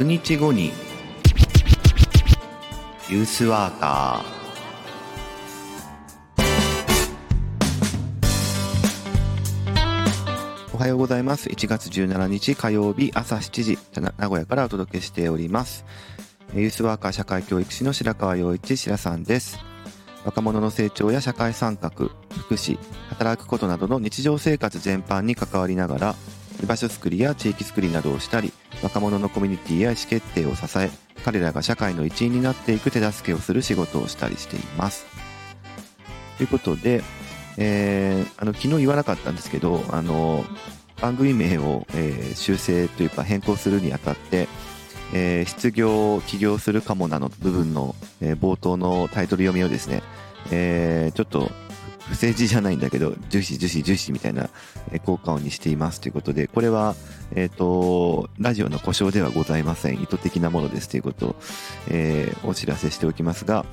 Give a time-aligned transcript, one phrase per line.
[0.00, 0.72] 100日後に。
[3.10, 4.40] ユースワーカー。
[10.74, 11.50] おはようございます。
[11.50, 13.78] 1月17日火曜日朝7時
[14.16, 15.84] 名古屋からお届けしております。
[16.54, 19.58] ユースワーカー社会教育士の白川陽一白さんです。
[20.24, 22.10] 若者の成長や社会参画福
[22.54, 22.78] 祉
[23.10, 26.14] 働くことなどの日常生活全般に関わりながら
[26.66, 30.90] 場所づくりや地域づくりなどをしたり若者のコミュニティや意思決定を支え
[31.24, 35.06] 彼らが社会の一員になっていく手助けをする仕事をしたりしています。
[36.38, 37.02] ということで、
[37.58, 40.44] えー、あの昨日言わなかったんですけどあの
[41.02, 44.48] 番組名を、えー、修正というか変更するにあたって
[45.12, 50.02] えー、失業起業するかもなの部分の、えー、冒頭のタイトル読みをですね、
[50.52, 51.50] えー、ちょっと
[52.10, 54.50] 不正字じゃないんだけど、樹脂、樹脂、樹脂みたいな
[55.04, 56.96] 効果音にしていますということで、これは、
[57.34, 60.02] えっ、ー、と、ラジオの故障ではございません。
[60.02, 61.36] 意図的なものですということを、
[61.88, 63.64] えー、お知らせしておきますが、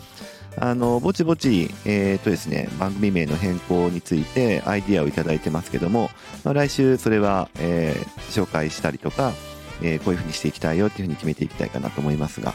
[0.59, 6.11] あの、ぼちぼち、えっ、ー、とですね、番組名の変更についてアイディアをいただいてますけども、
[6.44, 9.33] まあ、来週それは、えー、紹介したりとか、
[9.81, 12.53] え、こういうふうにしていきたいよっていうふうに決めていきたいかなと思いますが、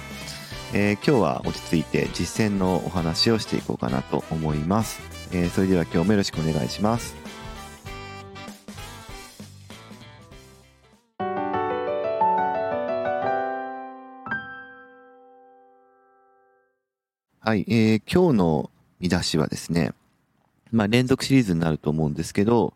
[0.75, 5.03] えー、今日は落ち着いて実践のお話をしていこうかなと思います。
[5.31, 7.15] えー、それでは今日もよろしくお願いします。
[17.41, 19.93] はい、えー、今日の見出しはですね、
[20.71, 22.73] まあ、連続シリーズになると思うんですけど、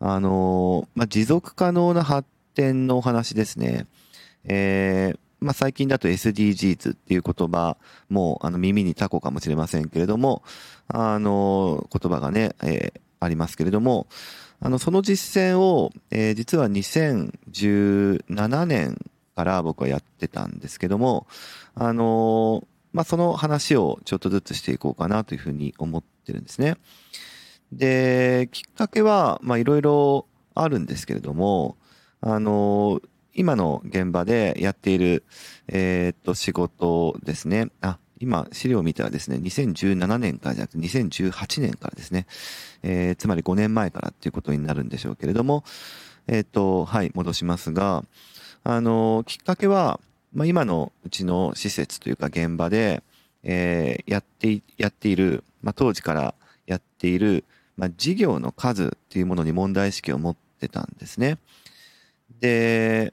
[0.00, 3.86] あのー、まあ、持続可能な発展のお話ですね。
[4.42, 7.76] えー、まあ、最近だと SDGs っていう言葉
[8.08, 10.42] もあの耳にタコかもしれませんけれども、
[10.88, 14.06] あの、言葉がね、えー、ありますけれども、
[14.60, 18.98] あの、その実践を、えー、実は2017年
[19.34, 21.26] から僕はやってたんですけども、
[21.74, 26.76] あのまあ、その話をちょっとずつしていこうかなというふうに思ってるんですね。
[27.70, 31.76] で、きっかけは、ま、いろいろあるんですけれども、
[32.22, 33.02] あの
[33.36, 35.22] 今の現場でやっている、
[35.68, 37.68] えー、っと、仕事ですね。
[37.82, 42.26] あ、今、資料を見たらですね、2017年からじゃなくて2018年からですね、
[42.82, 45.64] えー、つまり5年前からっていうことになるんでしょうけれども、
[46.26, 48.04] えー、っと、はい、戻しますが、
[48.64, 50.00] あの、きっかけは、
[50.32, 53.02] まあ、今のうちの施設というか現場で、
[53.42, 56.34] えー、やって、やっている、まあ、当時から
[56.66, 57.44] やっている、
[57.76, 61.38] まあ、事業の数っていうものに問題意識を持ってたんですね。
[62.40, 63.12] で、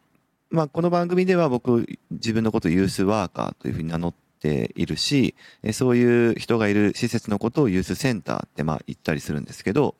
[0.53, 5.33] まあ、この番組では僕、自分のことをユースワーカーというふうに名乗っているし、
[5.71, 9.95] そういう人がいる施設のことをユースセンターってまあ言ったりするんですけど、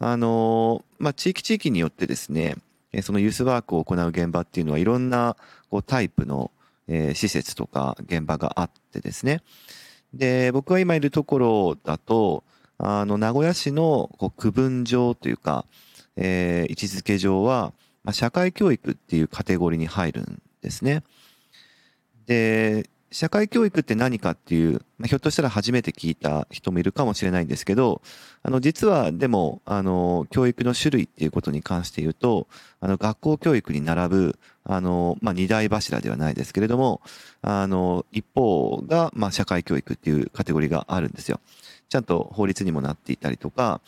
[0.00, 2.56] あの、まあ、地域地域によってですね、
[3.02, 5.36] そのユースワークを行う現場っていうのはいろんな
[5.70, 6.50] こうタイプの、
[6.88, 9.40] え施設とか現場があってですね。
[10.12, 12.42] で、僕が今いるところだと、
[12.76, 15.64] あの、名古屋市のこう区分上というか、
[16.16, 17.72] えー、位置づけ上は、
[18.04, 21.02] まあ、社会教育っていうカテゴリーに入るんですね。
[22.26, 28.00] で、社会教育って何かっていう、まあ、ひょっとしたら初めて聞いた人もいるかもしれないんですけど、
[28.42, 32.48] あの、実はでも、あの、教育の種類っていうことに関して言うと、
[32.80, 37.02] あの、学校教育に並ぶ、あの、まあ、二大柱ではないですけれども、
[37.42, 41.40] あの、一方が、まあ、社会教育っていうカテゴリーがあるんですよ。
[41.92, 43.82] ちゃんと法律にもなっていたりとか、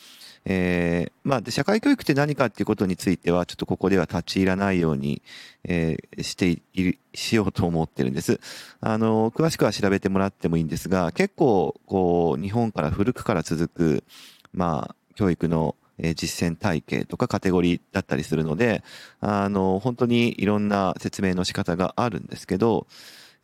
[0.45, 5.23] えー、まあ、で、社会教育って何かっていうことについては、ちょっとここでは立ち入らないように、
[5.65, 8.41] えー、している、しようと思ってるんです。
[8.83, 14.05] あの、詳しくは調べてもらってもいいんですが、結構、こう、日本から古くから続く、
[14.53, 18.85] まあ、教育の実践体系とかカテゴリーだったりするので、
[19.21, 22.87] あの、本当にいろんな説明の仕方があるんですけど、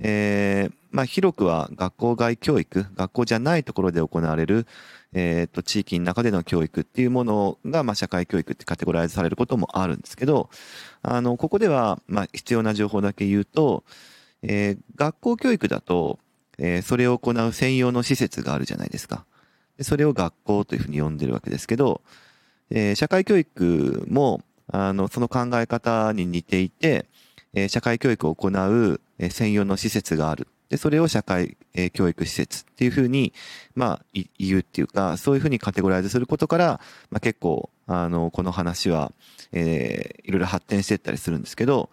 [0.01, 4.67] えー、まあ、広くは学校外教育、学校じゃないところで行われる、
[5.13, 10.51] えっ、ー、と、地域の中での教育っていうものが、まあ、社会教育ってカテゴライズされることもあるんですけど、
[11.03, 13.85] あの、ここでは、まあ、必要な情報だけ言うと、
[14.43, 16.19] えー、学校教育だと、
[16.59, 19.25] えー、それを行う専用の施設があるじゃないですか。
[19.81, 22.03] それを学校というふうに呼んでるわけですけど、
[22.71, 24.43] えー、社会教育も、
[24.73, 27.07] あの、その考え方に似ていて、
[27.55, 29.01] えー、社会教育を行う
[29.31, 30.47] 専用の施設がある。
[30.71, 33.35] で、それを社会、えー、教育施設っていうふうに、
[33.75, 34.05] まあ、
[34.39, 36.81] 言うっていうか、そういうふうにカテゴライズすることから、
[37.11, 39.13] まあ結構、あの、この話は、
[39.53, 41.91] えー、いろいろ発展していったりするんですけど、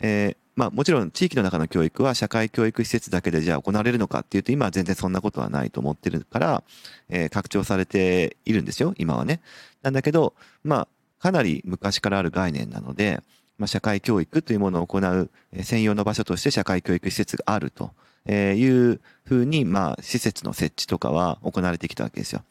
[0.00, 6.64] えー、まあもちろん地域の中の教育は社会教育施設だけでじゃあ行われるのかっていうと今は全然そんなことはないと思ってるから、
[7.08, 9.40] えー、拡張されているんですよ、今はね。
[9.82, 10.34] なんだけど、
[10.64, 10.88] まあ
[11.18, 13.22] かなり昔からある概念なので、
[13.58, 15.30] まあ、社会教育というものを行う
[15.62, 17.92] 専用の場所として社会教育施設があると
[18.26, 22.42] えいうふうに、まあ、施設の設置とかは行われてきたわけですよ。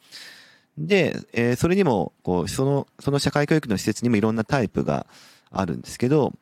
[0.78, 5.06] で、えー、それにも、こう、その、その社会教育の施設にもいろんなタイプが
[5.50, 6.32] あるんですけど、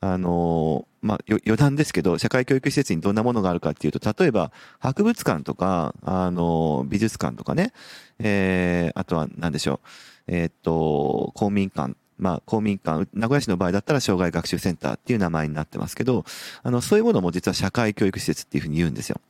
[0.00, 7.72] あのー、まあ、余談ですけど、社会教育施設にどんなものがあるかっていうと、例えば、博物館とか、あのー、美術館とかね、
[8.18, 9.80] えー、あとは何でしょう、
[10.26, 16.24] えー、っと、公民館、まあ、公民館、名古屋市の場合だったら障害学習センターっていう名前になってますけど、
[16.62, 19.20] あの、そういうものも実は社会教育施設っていうふうに言うんですよ。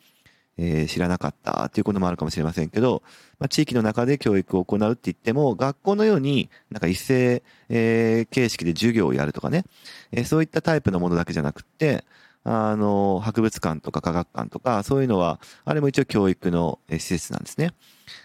[0.59, 3.03] えー、知らなかったっていうこともあるかもしれませんけど、
[3.39, 9.65] まあ、地域の中で教育を行うって言っても、学校のようになんか一斉、えー、形式で授業をやるとかね、
[10.11, 12.05] えー、そういったタイプのものだけじゃなくって、
[12.45, 17.71] あの、博物館とか科学館とか、そういうのは、あれも一応教育の施設なんですね。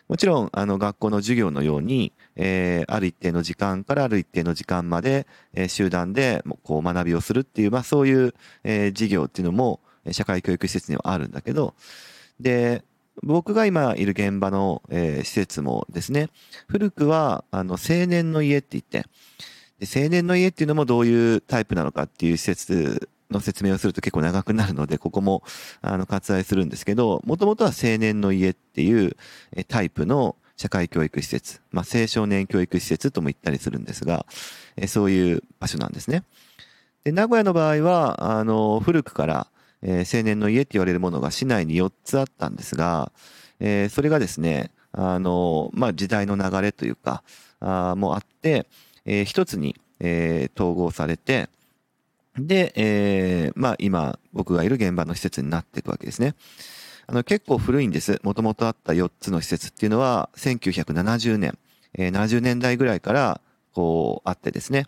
[0.08, 8.34] もちろん、あの、学校の授業のように、えー、ある一定の時間からある一定の時間まで、えー、集団で、こう、学びをするっていう、まあ、そういう、
[8.64, 9.82] えー、授業っていうのも、
[10.12, 11.76] 社会教育施設にはあるんだけど、
[12.40, 12.84] で、
[13.24, 16.30] 僕が今いる現場の、えー、施設もですね、
[16.68, 19.06] 古くは、あの、青年の家って言って、
[19.80, 25.44] で青年の家っていうのもどういうタイプなのかっていう施設の説明をすると結構長くなるので、ここも、
[25.82, 29.18] あの、割愛するんですけど、もともとは青年の家っていう、
[29.68, 34.26] タイプの社会教育施設、まあ、青少年教育施設とも言ったりするんですが、
[34.88, 36.24] そういう場所なんですね。
[37.04, 39.48] で、名古屋の場合は、あの、古くから、
[39.82, 43.12] えー、青年の家って言われるものが市内に4つあったんですが、
[43.60, 47.24] えー、それがですね、あの、まあ、時代の流れというか、
[47.60, 48.68] あもあって、
[49.06, 51.50] えー、一つに、えー、統合されて、
[52.38, 56.36] で、えー、まあ今僕がいる現場の施設になっていくわけですね。
[57.08, 58.20] あの結構古いんです。
[58.24, 61.58] もともとあった4つの施設っていうのは1970年、
[61.94, 63.42] えー、70年代ぐらいから
[63.74, 64.88] こうあってですね。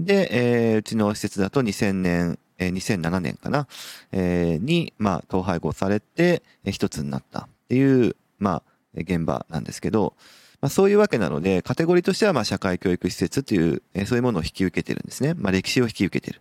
[0.00, 3.66] で、えー、うちの施設だと2000年えー、2007年かな、
[4.12, 8.62] えー、に、まあ、統廃合されて、えー、一つになったっていう、まあ、
[8.94, 10.14] 現場なんですけど、
[10.60, 15.34] まあ、そういうわけなので、カテゴリーとしては、まあ、社会教育施設という、えー、そういうものを引き受けてるんですね。
[15.34, 16.40] まあ、歴史を引き受けてる。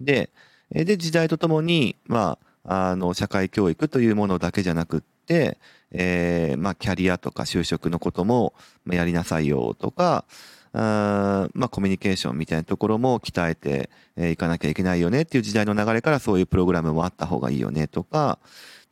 [0.00, 0.30] で、
[0.70, 5.58] で、時代とともに、まあ、あの、社会教育というものだけじゃなくって、
[5.90, 8.54] えー、まあ、キャリアとか就職のことも、
[8.86, 10.24] やりなさいよとか、
[10.72, 13.90] あまあ、コミュニケーションみたいなところも鍛えて
[14.32, 18.38] いかなきゃいけないよねっていう時代の流れからそういうプログラムもあった方がいいよねとか、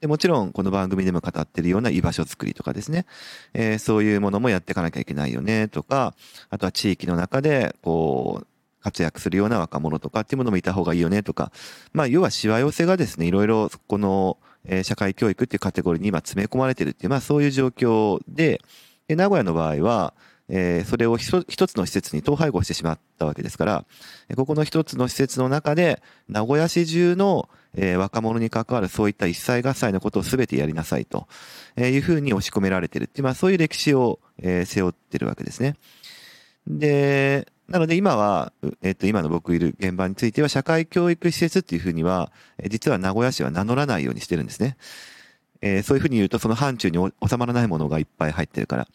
[0.01, 3.07] でもちろんこの番組でも語ってるような居場所づくりとかですね、
[3.55, 6.15] えー、そういうものもやっていかなきゃいけないよねとか、
[6.51, 8.47] あとは地域の中でこう、
[8.87, 11.51] 活躍するような若者とかっていうものもいた方がいいよねとか、
[11.93, 18.61] まあ要はしわ寄せがですね、いろいろこの、え、社会教育っていうカテゴリーに今詰め込まれてるっていう、まあそういう状況で、
[19.09, 20.15] で名古屋の場合は、
[20.49, 23.85] えー、それを一つの施設に統廃合してしまったわけですから、
[24.37, 31.27] ここの一つの施設の中で、名古屋市中の、えー、若者に関わるそういった一切合切のことを全てやりなさいと
[31.77, 35.75] えいうふうに押し込められてるっていう、まあそういう歴史を、えー、背負ってるわけですね。
[36.67, 38.53] で、なので今は、
[38.83, 42.31] えっ、と、今の僕いる現場については、社会教育施設っていうふうには、
[42.69, 44.77] 実は名古屋市は名乗らないようにしてるんですね。
[45.63, 48.89] えー、そういうふうに言うと、その範疇に収まらないものがいっぱい入ってるから。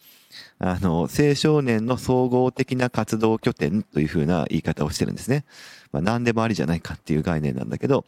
[0.60, 5.44] あの、青少年の総合的な活動拠点というふうな言い方をしてるんですね。
[5.92, 8.06] まあ、何でもありじゃないかっていう概念なんだけど、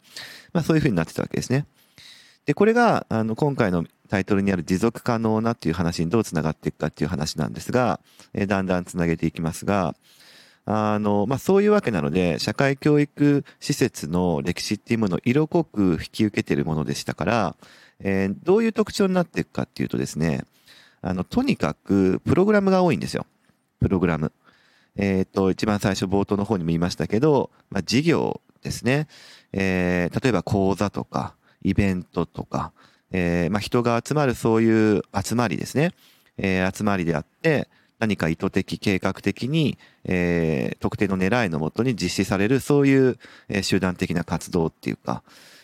[0.52, 1.66] まあ、そういうふうになってたわけですね。
[2.46, 7.98] で、これが、あの、今回のタイトルにある持続可能なっていう話にどうつながっていくかっていう話なんですが、
[8.32, 9.96] え、だんだんつなげていきますが、
[10.66, 17.56] あの、まあ、そういうわけなので、社会教育施設の歴史っていうものを色濃く引き受けているものでしたから、
[17.98, 20.44] えー、どういう特徴になっていくかっていうとですね、
[21.02, 23.26] あの、とにかく、プログラムが多いんですよ。
[23.80, 24.30] プログラム。
[24.94, 29.08] えっ、ー、と、一番最初冒頭の方にも言いましたけど、まあ、事業ですね。
[29.52, 32.72] えー、例えば講座とか、イベントとか、
[33.16, 35.92] えー、まあ、人が集まるそういう集まりですね。
[36.36, 37.68] えー、集まりであって、
[38.00, 43.18] 何か意図的、計画的に、えー、特定の狙いのもとに実施される、そういう、
[43.48, 45.22] え、集団的な活動っていうか、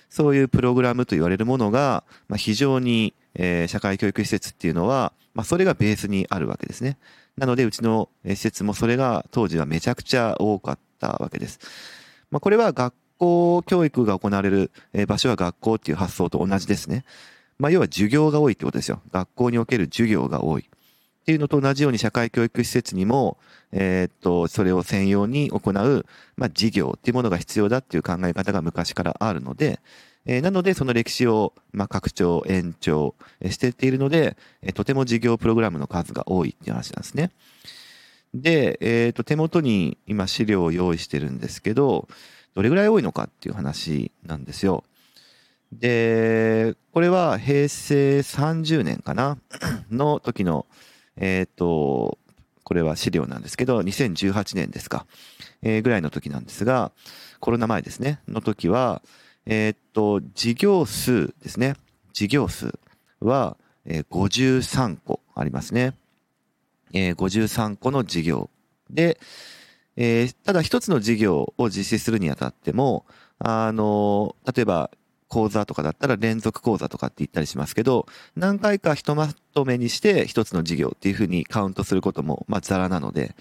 [0.08, 6.98] そういうプログラムと言われるものが、まあ、非常に、え、社会教育施設っていうのは、まあ、それがベースにあるわけですね。
[7.36, 11.58] なので、うちの施設もそれが当時はめちゃくちゃ多かったわけです。
[12.30, 14.70] まあ、これは学校教育が行われる
[15.08, 17.04] 場所は学校っていう発想と同じですね。
[17.60, 19.02] まあ、要は授業が多いってことですよ。
[19.12, 20.62] 学校における授業が多い。
[20.62, 23.36] っていうのと同じように社会教育施設にも、
[23.70, 29.80] えー、っと、それを専用に行う、まあ、事業っていうものが必要だっていう考え方が昔からあるので、
[30.24, 33.14] えー、なので、その歴史を、まあ、拡張、延長
[33.50, 37.30] してっているので、えー、とても事業プログラムの数が多いっていう話なんですね。
[38.32, 42.08] で、えっ、と、手元に今資料を用意してるんですけど、
[42.54, 44.84] どれぐらい多いのかっていう話なんですよ。
[45.72, 49.38] で、これは平成30年かな？
[49.90, 50.66] の時の、
[51.16, 52.18] えっ、と、
[52.64, 55.06] これは資料なんですけど、2018年ですか、
[55.62, 56.92] えー、ぐらいの時なんですが、
[57.38, 59.02] コロナ前ですね、の時は、
[59.46, 61.74] えっ、と、事業数ですね、
[62.12, 62.78] 事業数
[63.20, 65.94] は、えー、53個ありますね。
[66.92, 68.50] えー、53個の事業
[68.90, 69.20] で、
[69.96, 73.06] えー、ただ一つの事業を実施するにあたっても、
[73.38, 74.90] あの、例えば
[75.30, 78.06] 講座とかだったら連続講座とかって言ったりしますけど、
[78.36, 83.34] 何回かひとまとめにして一つの事業っていうふうにカウントすることも、まあ、ザラなので、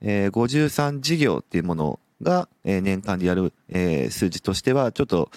[0.00, 5.30] えー、53事業っていうものが、えー、年間でやる、えー、数字としてはちょっと、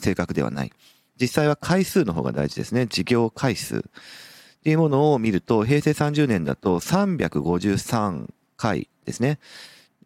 [0.00, 0.72] 正確ではない。
[1.20, 2.86] 実際は回数の方が大事ですね。
[2.86, 3.78] 事業回数。
[3.78, 3.82] っ
[4.64, 8.26] ていうものを見ると、平成30年だと353
[8.56, 9.38] 回ですね。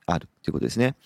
[0.07, 0.97] あるっていうことですね。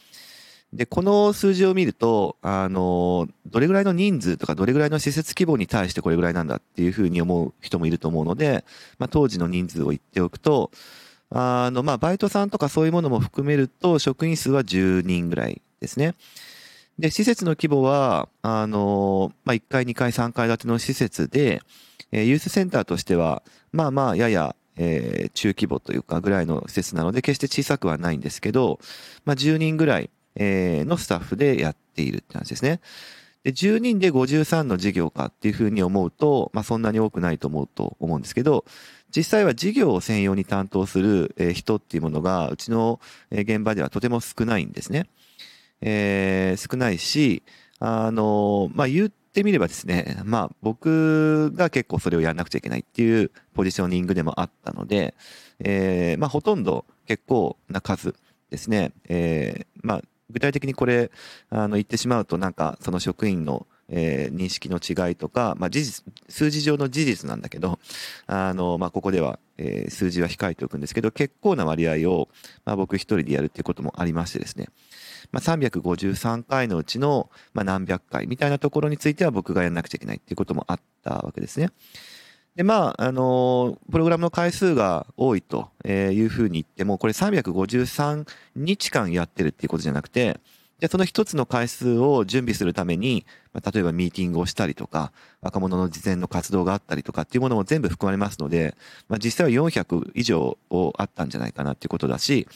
[0.75, 8.65] で、この数字を見ると、あの、どれぐらいの人数とかどれぐらいの施設規模に対してこれぐらいなんだっていうふうに思う人もいると思うので、
[8.99, 10.73] まあ、当時の人数を言っておくと、
[11.31, 16.17] あの、まあ、バイトさんとかそういうものも含めると、職員数は10人ぐらいですね。
[16.99, 21.61] で、施設の規模は、あの、まあ、1階、2階、3階建ての施設で、
[22.11, 28.81] えー、ユースセンターとしては、まあまあ、やや、えー、中規模というかぐらいの施設なので、決して小さくはないんですけど、
[29.25, 32.81] まあ、10人ぐらい、えー、のスタッフでやっているって話ですね。
[33.45, 38.65] で、10人で53の事業かっていうふうに思うと、まあ、そんなに多くないと思うと思うんですけど、
[39.15, 43.01] 実際は事業を専用に担当する人っていうものが、うちの
[43.31, 45.07] 現場ではとても少ないんですね。
[45.81, 47.43] えー、少ないし、
[47.79, 55.15] あの、まあ、言ってみればですね、まあ、僕が結構それをやらなくちゃいけないっていうポジショニングでもあったので、
[55.61, 58.15] えー、まあ、ほとんど結構な数
[58.51, 60.03] ですね、えー、まあ、
[60.35, 61.11] 具体的にこれ、
[61.49, 67.79] あの、言ってしまうとなんか、その職員のえー、認識の違いとか、まあ、事実、数字上の事実なんだけど、
[68.27, 72.29] あの、まあ、ここでは、えー、数字は控えておくんですけど、結構な割合を、
[72.65, 74.69] まあ、僕一人でやるっていうこともありましてですね、
[75.33, 81.71] まあ、353回のうちの、まあ、何百回みたいなところについては僕がやらなくちゃいけないっていうこともあったわけですね。
[82.57, 90.39] で、まあ、あの、プログラムの回数が多いというふうに言っても、これ353日間やってるっていうことじゃなくて、
[90.79, 98.77] で、その一つの回数を準備するために、まあ、例えばミーティングをしたりとか、若者の事前の活動があったりとかっていうものも全部含まれますので、
[99.09, 102.47] まあ、実際は400以上をあったんじゃないかなっていうことだし、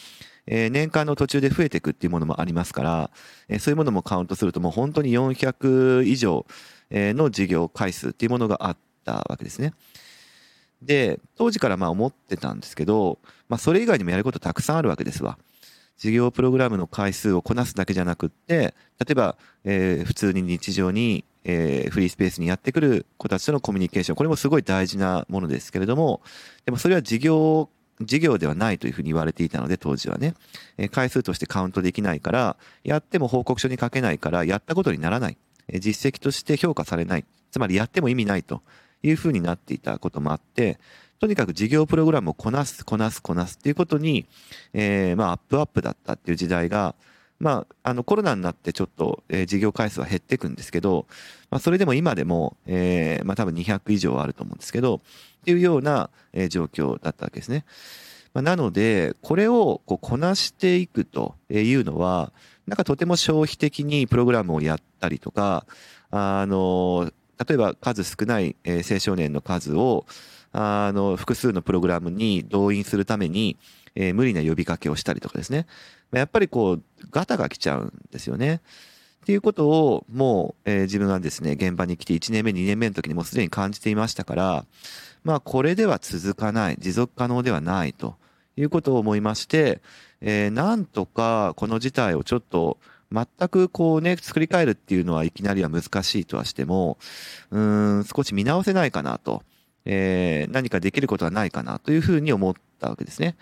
[0.47, 3.11] えー、年間の途中で増えていくっていうものもありますから、
[3.49, 6.47] えー、そういうものもカウントするともう本当に400以上
[6.90, 9.73] の事業回数っていうものがあってたわけですね。
[10.83, 15.38] で、当時からまあ思ってたんですけど、まあそれ以外にもやることたくさんあるわけですわ。
[15.97, 26.21] 事業プログラムの回数をこなすだけじゃなくって、例えば、えー、普通に日常に、えー、フリースペースにやってくる子たちとのコミュニケーション、これもすごい大事なものですけれども、
[26.65, 27.69] でもそれは事業、
[28.00, 30.35] 事業ではないというふうに言われていたので、当時はね、
[30.77, 35.37] えー、回数としてカウントできないから、やっても報告書に書けないから、やったことにならない。
[35.81, 37.25] 実績として評価されない。
[37.50, 38.62] つまりやっても意味ないと
[39.02, 40.78] いうふうになっていたこともあって、
[41.21, 44.26] とにかく事業プログラムをこなす、こなす、こなすっていうことに、
[44.73, 46.95] えー、まあ、アップアップだったっていう時代が、
[47.40, 51.07] まあ、あの、コロナになってちょっと、えー、事業回数は減っていくんですけど、
[51.50, 55.00] まあ、それでも今でも、えー、まあ、多分200以上あると思うんですけど、っ
[55.45, 57.64] ていうような、えー、状況だったわけですね。
[58.35, 62.33] まあ、なので、これをこうこなしていくというのは、
[62.67, 65.64] なんかとても消費的にプログラムをやったりとか、
[66.11, 67.11] あの、
[67.47, 70.07] 例えば数少ない、青少年の数を、
[70.52, 73.57] あの、複数のプログラムに動員するために、
[73.95, 75.66] えー、無理な呼びかけをしたりとかですね。
[76.12, 78.61] やっぱりこう、ガタが来ちゃうんですよね。
[79.23, 84.64] っていうことを、もう、えー、自分がですね、現場に来て1年目、2年目の時にもうすでに感じていましたから、
[85.23, 88.16] まあ、これでは続かない、持続可能ではないと
[88.57, 89.83] いうことを思いまして、
[90.21, 92.78] えー、なんとかこの事態をちょっと、
[93.11, 96.99] 全くこうね、作り変えるっていうのはいきなりは難しいとはしても、
[97.50, 99.43] うん、少し見直せないかなと。
[99.91, 103.37] えー、何かできることはないかなというふうに思ったわけですね。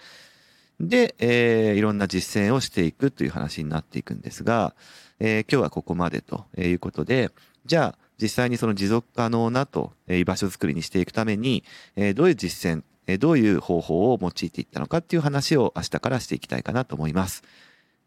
[0.78, 4.74] で、えー、いろんな実践をしていくという話になっていくんですが、
[5.18, 7.30] えー、今日はここまでということで、
[7.64, 11.64] じゃあ実際にその持続可能なという場所づくりにしていくために、
[11.96, 17.42] えー、どういう実践、えー、どういう方法を用いていったのかっていう話を明日からしていきたいかなと思います。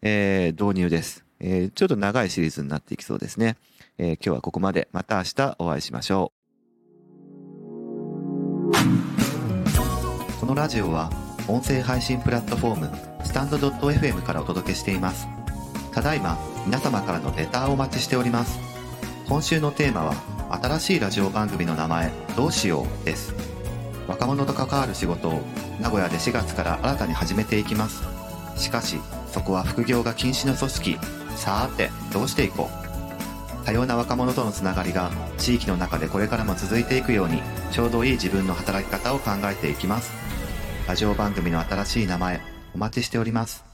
[0.02, 1.72] えー、導入です、えー。
[1.72, 3.58] ちょっと長いシリーズになっていきそうですね。
[3.98, 4.88] えー、今日はここまで。
[4.92, 6.40] また明日お会いしましょう。
[10.40, 11.10] このラジオは
[11.48, 15.28] 音声配信プラットフォームスタンド .fm からお届けしています
[15.92, 18.60] ただいま皆様からのレターをお待ちしております
[19.28, 20.14] 今週のテーマは
[20.62, 23.34] 新しいラジオ番組の名前どうしようです
[24.08, 25.42] 若者と関わる仕事を
[25.82, 28.04] 名古屋で4月から新たに始めていきます
[28.56, 28.98] しかし
[29.32, 30.98] そこは副業が禁止の組織
[31.40, 32.70] さーてどうしていこ
[33.64, 33.66] う？
[33.66, 37.42] 多様な若者とのつながりが地域の中でこれからも続いていくように
[37.72, 40.12] ちょうどいい自分の働き方を考えていきます。
[40.88, 42.42] ラジオ番組の新しい名前
[42.74, 43.69] お待ちしております。